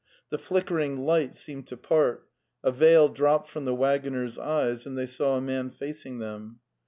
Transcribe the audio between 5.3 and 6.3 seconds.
a man facing